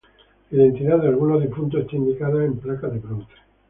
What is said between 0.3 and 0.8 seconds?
La